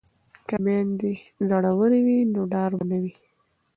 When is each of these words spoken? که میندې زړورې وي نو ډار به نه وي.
که 0.47 0.55
میندې 0.63 1.13
زړورې 1.49 1.99
وي 2.05 2.19
نو 2.33 2.41
ډار 2.53 2.71
به 2.77 2.83
نه 2.89 2.97
وي. 3.01 3.13